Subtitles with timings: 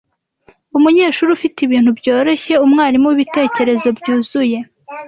[0.77, 4.57] Umunyeshuri ufite ibintu byoroshye, umwarimu wibitekerezo byuzuye,